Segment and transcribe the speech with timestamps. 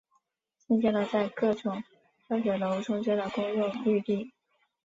[0.57, 1.83] 兴建了在各种
[2.27, 4.33] 教学楼中间的公用绿地。